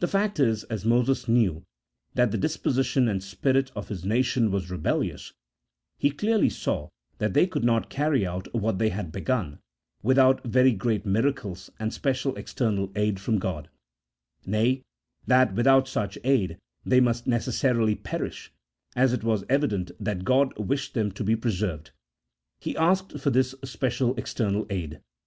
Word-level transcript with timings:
The 0.00 0.06
fact 0.08 0.38
is, 0.40 0.64
as 0.64 0.84
Moses 0.84 1.26
knew 1.26 1.64
that 2.12 2.30
the 2.32 2.36
disposition 2.36 3.08
and 3.08 3.22
spirit 3.22 3.72
of 3.74 3.88
his 3.88 4.04
nation 4.04 4.50
was 4.50 4.70
rebellious, 4.70 5.32
he 5.96 6.10
clearly 6.10 6.50
saw 6.50 6.90
that 7.16 7.32
they 7.32 7.46
could 7.46 7.64
not 7.64 7.88
carry 7.88 8.26
out 8.26 8.52
what 8.52 8.78
they 8.78 8.90
had 8.90 9.10
begun 9.10 9.60
without 10.02 10.44
very 10.44 10.72
great 10.72 11.06
miracles 11.06 11.70
and 11.80 11.94
special 11.94 12.36
external 12.36 12.92
aid 12.94 13.18
from 13.18 13.38
God; 13.38 13.70
nay, 14.44 14.82
that 15.26 15.54
without 15.54 15.88
such 15.88 16.18
aid 16.24 16.58
they 16.84 17.00
must 17.00 17.26
necessarily 17.26 17.94
perish: 17.94 18.52
as 18.94 19.14
it 19.14 19.24
was 19.24 19.44
evident 19.48 19.92
that 19.98 20.24
God 20.26 20.52
wished 20.58 20.92
them 20.92 21.10
to 21.12 21.24
be 21.24 21.36
pre 21.36 21.50
served, 21.52 21.90
He 22.60 22.76
asked 22.76 23.18
for 23.18 23.30
this 23.30 23.54
special 23.64 24.14
external 24.18 24.66
aid. 24.68 25.00